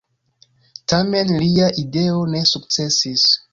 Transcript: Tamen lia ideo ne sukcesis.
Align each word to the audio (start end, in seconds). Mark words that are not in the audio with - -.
Tamen 0.93 1.35
lia 1.43 1.69
ideo 1.83 2.25
ne 2.35 2.43
sukcesis. 2.55 3.31